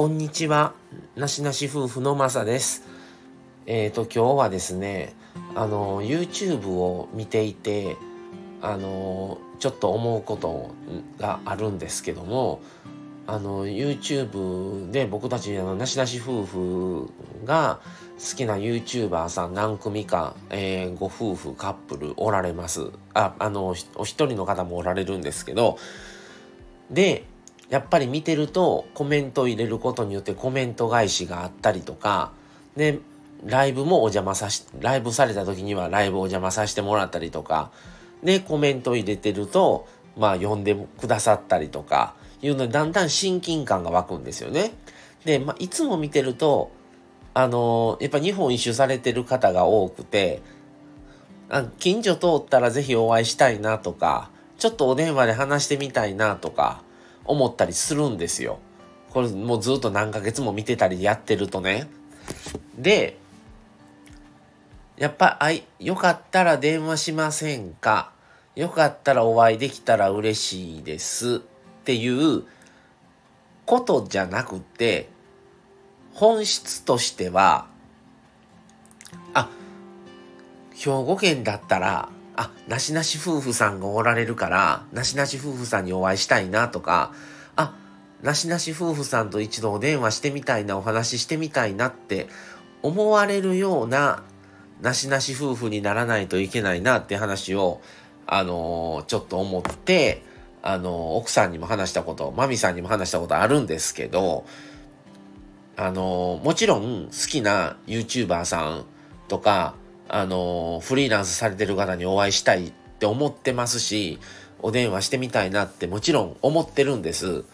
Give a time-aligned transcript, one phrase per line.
[0.00, 0.72] こんにちは。
[1.14, 2.84] なしなし夫婦のまさです。
[3.66, 5.12] えっ、ー、と、今日はですね、
[5.54, 7.98] あの、YouTube を見ていて、
[8.62, 10.74] あの、ちょっと思うこと
[11.18, 12.62] があるんですけども、
[13.26, 17.12] あの、YouTube で僕たち、あの、なしなし夫婦
[17.44, 17.80] が
[18.18, 22.90] 好きな YouTuber さん何組か、えー、ご夫婦、カップルおられます。
[23.12, 25.76] あ、あの、お一人の方もおられるんですけど、
[26.90, 27.24] で、
[27.70, 32.32] やっぱり見てるとコメントを入れることによってコメント返しがあったりとか、
[32.76, 32.98] で、
[33.46, 37.70] ライブもお邪魔さし、ライブされた時にはライブお邪魔させてもらったりとか、
[38.22, 44.72] で、コメントを入れてると、まあ読んでくださったりとか、いうのでだんだん親近感が湧くんですよね。
[45.24, 46.72] で、まあいつも見てると、
[47.34, 50.42] あのー、やっぱ日本一周されてる方が多くて、
[51.48, 56.82] あ近所通ったらぜひお会いしたいなとか、ちょっとお電話で話してみたいなとか、
[57.24, 58.58] 思ったりするんですよ。
[59.10, 61.88] これもうずっと何ヶ月も見てたりやってるとね。
[62.78, 63.18] で、
[64.96, 68.12] やっぱ、あい、よかったら電話しませんか？
[68.54, 71.38] よかったらお会いできたら嬉しいですっ
[71.84, 72.44] ていう
[73.64, 75.08] ことじゃなくて、
[76.12, 77.66] 本質としては、
[79.32, 79.48] あ、
[80.74, 87.12] 兵庫県だったらあ、なしなし夫婦さんがおられるから、なしなし夫婦さんにお会いしたいなとか、
[87.54, 87.76] あ、
[88.22, 92.28] なしなし夫婦さんと一度お電話してみたいな、お話ししてみたいなって
[92.80, 94.22] 思われるような、
[94.80, 97.82] なしなし夫婦にならないといけないなって話を、
[98.26, 100.22] あのー、ちょっと思って、
[100.62, 104.46] あのー、奥さんにも話したこと、マミさんにも話したことあるんですけど、
[105.76, 108.86] あのー、もちろん好きな YouTuber さん
[109.28, 109.74] とか、
[110.12, 114.18] あの、フリーランスされてる方にお会いしたいって思ってますし、
[114.58, 117.44] お電話してみたいなってもちろん思ってるんです。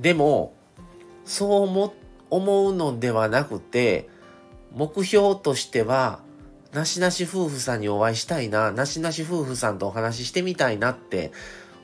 [0.00, 0.54] でも、
[1.26, 1.94] そう思
[2.30, 4.08] 思うのではなくて、
[4.72, 6.20] 目標としては、
[6.72, 11.30] なしなし夫婦さんにお会いしたいな、なしなし夫婦さんとお話ししてみたいなって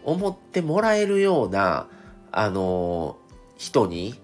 [0.04, 1.86] 思ってもらえるような、
[2.32, 3.18] あの、
[3.58, 4.18] 人に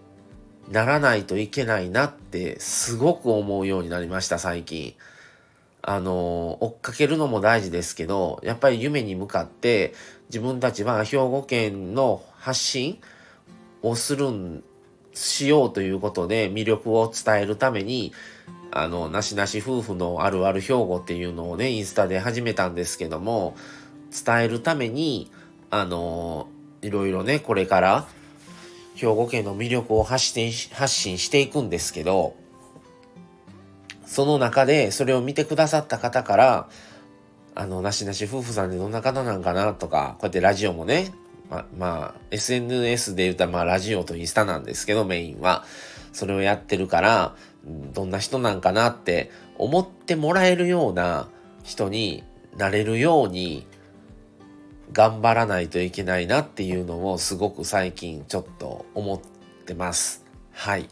[0.70, 4.94] ならないといけないなってすごく思うようになりました、最近。
[5.82, 9.94] あの、追っかけるのも大事ですけど、やっぱり夢に向かって
[10.28, 13.00] 自分たちは兵庫県の発信
[13.82, 14.64] をするん、
[15.14, 18.12] しようということで魅力を伝えるために、
[18.70, 23.56] あの、なしなし夫婦のあるある兵庫っていうのをね、インスタで始めたんですけども、
[24.24, 25.30] 伝えるために、
[25.70, 26.48] あの、
[26.82, 28.06] いろいろね、これから
[28.94, 32.34] 兵庫県の魅力を発信発信していくんですけど、
[34.08, 36.68] その中でそれを見てくださった方から、
[37.54, 41.12] あの、なしなし夫婦さんってどんな方なんかなとか、こうやってラジオもね、
[41.50, 45.64] ま、まあ、SNS で言うたらまあラジオとインスタなんですけど、メインは。
[46.12, 51.28] それをやってるから、どんな人なんかなって思ってもらえるような
[51.62, 52.24] 人に
[52.56, 53.66] なれるように
[54.92, 59.20] 頑張らないといけないなっていうのをすごく最近ちょっと思っ
[59.66, 60.24] てます。
[60.52, 60.88] はい。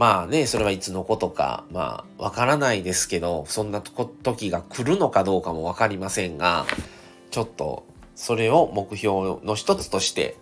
[0.00, 6.64] まあね、それはいつのことか、まあ、わからないですけど、そんな時が来るのかどうかもわかりませんが、
[7.30, 7.84] ちょっと、
[8.14, 10.38] それを目標の一つとして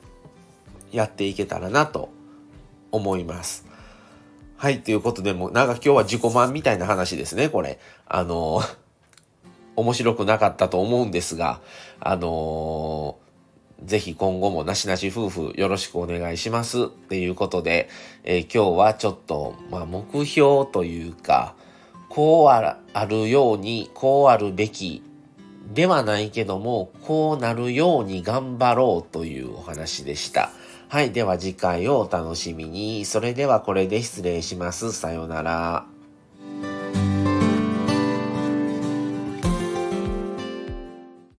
[0.93, 2.11] やっていけたらなと
[2.93, 3.67] 思います。
[4.57, 7.81] はい、ということで、もなんか今日は自己満みたいな話ですね、これ。
[8.07, 8.63] あの、
[9.75, 11.61] 面白くなかったと思うんですが、
[11.99, 13.19] あの
[13.83, 17.89] ぜひ今後もなしなし夫婦よろしくお願いしますっていうことで、
[18.25, 21.55] えー、今日はちょっと、まあ、目標というか、
[22.09, 25.03] こうあるように、こうあるべき
[25.73, 30.51] ではないけども、こうなるように頑張ろうというお話でした。
[30.89, 31.13] はい。
[31.13, 33.05] では次回をお楽しみに。
[33.05, 34.93] それではこれで失礼します。
[34.93, 35.98] さようなら。